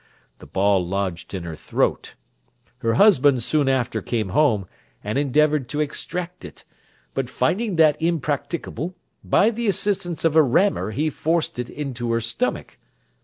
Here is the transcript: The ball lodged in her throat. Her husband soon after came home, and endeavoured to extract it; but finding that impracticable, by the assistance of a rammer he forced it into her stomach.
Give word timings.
The 0.39 0.47
ball 0.47 0.83
lodged 0.83 1.31
in 1.35 1.43
her 1.43 1.55
throat. 1.55 2.15
Her 2.79 2.95
husband 2.95 3.43
soon 3.43 3.69
after 3.69 4.01
came 4.01 4.29
home, 4.29 4.65
and 5.03 5.19
endeavoured 5.19 5.69
to 5.69 5.79
extract 5.79 6.43
it; 6.43 6.63
but 7.13 7.29
finding 7.29 7.75
that 7.75 8.01
impracticable, 8.01 8.95
by 9.23 9.51
the 9.51 9.67
assistance 9.67 10.25
of 10.25 10.35
a 10.35 10.41
rammer 10.41 10.89
he 10.89 11.11
forced 11.11 11.59
it 11.59 11.69
into 11.69 12.11
her 12.13 12.19
stomach. 12.19 12.79